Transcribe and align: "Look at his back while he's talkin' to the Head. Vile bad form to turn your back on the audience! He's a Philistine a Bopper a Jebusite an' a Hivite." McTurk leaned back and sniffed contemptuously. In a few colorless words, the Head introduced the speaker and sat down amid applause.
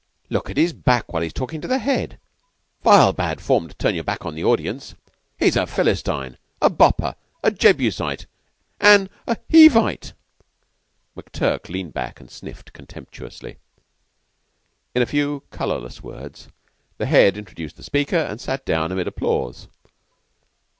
"Look 0.31 0.49
at 0.49 0.57
his 0.57 0.73
back 0.73 1.13
while 1.13 1.21
he's 1.21 1.31
talkin' 1.31 1.61
to 1.61 1.67
the 1.67 1.77
Head. 1.77 2.17
Vile 2.83 3.13
bad 3.13 3.39
form 3.39 3.67
to 3.67 3.75
turn 3.75 3.93
your 3.93 4.03
back 4.03 4.25
on 4.25 4.33
the 4.33 4.43
audience! 4.43 4.95
He's 5.37 5.55
a 5.55 5.67
Philistine 5.67 6.39
a 6.59 6.71
Bopper 6.71 7.13
a 7.43 7.51
Jebusite 7.51 8.25
an' 8.79 9.11
a 9.27 9.37
Hivite." 9.47 10.13
McTurk 11.15 11.69
leaned 11.69 11.93
back 11.93 12.19
and 12.19 12.31
sniffed 12.31 12.73
contemptuously. 12.73 13.57
In 14.95 15.03
a 15.03 15.05
few 15.05 15.43
colorless 15.51 16.01
words, 16.01 16.47
the 16.97 17.05
Head 17.05 17.37
introduced 17.37 17.77
the 17.77 17.83
speaker 17.83 18.17
and 18.17 18.41
sat 18.41 18.65
down 18.65 18.91
amid 18.91 19.05
applause. 19.05 19.67